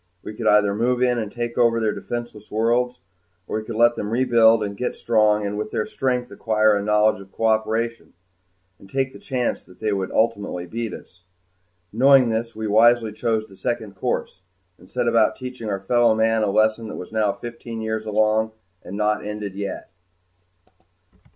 We 0.23 0.33
could 0.33 0.47
either 0.47 0.73
move 0.73 1.03
in 1.03 1.19
and 1.19 1.31
take 1.31 1.59
over 1.59 1.79
their 1.79 1.91
defenseless 1.93 2.49
worlds, 2.49 3.01
or 3.47 3.59
we 3.59 3.63
could 3.63 3.75
let 3.75 3.95
them 3.95 4.09
rebuild 4.09 4.63
and 4.63 4.75
get 4.75 4.95
strong, 4.95 5.45
and 5.45 5.59
with 5.59 5.69
their 5.69 5.85
strength 5.85 6.31
acquire 6.31 6.75
a 6.75 6.81
knowledge 6.81 7.21
of 7.21 7.31
cooperation 7.31 8.13
and 8.79 8.89
take 8.89 9.13
the 9.13 9.19
chance 9.19 9.63
that 9.63 9.79
they 9.79 9.93
would 9.93 10.11
ultimately 10.11 10.65
beat 10.65 10.91
us. 10.91 11.23
Knowing 11.93 12.29
this, 12.29 12.55
we 12.55 12.65
wisely 12.65 13.11
chose 13.13 13.45
the 13.45 13.55
second 13.55 13.95
course 13.95 14.41
and 14.79 14.89
set 14.89 15.07
about 15.07 15.35
teaching 15.35 15.69
our 15.69 15.79
fellow 15.79 16.15
men 16.15 16.41
a 16.41 16.49
lesson 16.49 16.87
that 16.87 16.95
was 16.95 17.11
now 17.11 17.31
fifteen 17.33 17.79
years 17.79 18.07
along 18.07 18.53
and 18.81 18.97
not 18.97 19.23
ended 19.23 19.53
yet. 19.53 19.91